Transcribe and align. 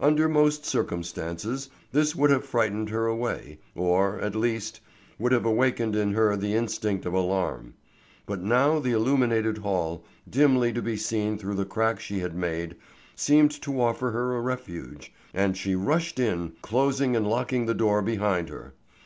Under 0.00 0.26
most 0.26 0.64
circumstances 0.64 1.68
this 1.92 2.16
would 2.16 2.30
have 2.30 2.46
frightened 2.46 2.88
her 2.88 3.04
away, 3.06 3.58
or, 3.74 4.18
at 4.20 4.34
least, 4.34 4.80
would 5.18 5.32
have 5.32 5.44
awakened 5.44 5.94
in 5.94 6.14
her 6.14 6.34
the 6.34 6.54
instinct 6.54 7.04
of 7.04 7.12
alarm; 7.12 7.74
but 8.24 8.40
now 8.42 8.78
the 8.78 8.92
illuminated 8.92 9.58
hall, 9.58 10.02
dimly 10.26 10.72
to 10.72 10.80
be 10.80 10.96
seen 10.96 11.36
through 11.36 11.56
the 11.56 11.66
crack 11.66 12.00
she 12.00 12.20
had 12.20 12.34
made, 12.34 12.74
seemed 13.14 13.50
to 13.60 13.82
offer 13.82 14.12
her 14.12 14.34
a 14.34 14.40
refuge, 14.40 15.12
and 15.34 15.58
she 15.58 15.74
rushed 15.74 16.18
in, 16.18 16.52
closing 16.62 17.14
and 17.14 17.26
locking 17.28 17.66
the 17.66 17.74
door 17.74 18.00
behind 18.00 18.48
her. 18.48 18.72